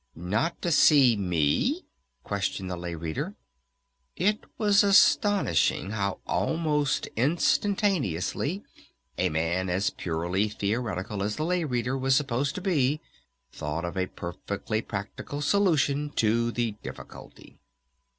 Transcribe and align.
"Not 0.15 0.59
to 0.63 0.71
see 0.71 1.15
me?" 1.15 1.85
questioned 2.23 2.71
the 2.71 2.75
Lay 2.75 2.95
Reader. 2.95 3.35
It 4.15 4.45
was 4.57 4.83
astonishing 4.83 5.91
how 5.91 6.21
almost 6.25 7.05
instantaneously 7.15 8.63
a 9.19 9.29
man 9.29 9.69
as 9.69 9.91
purely 9.91 10.49
theoretical 10.49 11.21
as 11.21 11.35
the 11.35 11.43
Lay 11.45 11.65
Reader 11.65 11.99
was 11.99 12.15
supposed 12.15 12.55
to 12.55 12.61
be, 12.61 12.99
thought 13.51 13.85
of 13.85 13.95
a 13.95 14.07
perfectly 14.07 14.81
practical 14.81 15.39
solution 15.39 16.09
to 16.15 16.51
the 16.51 16.71
difficulty. 16.81 17.59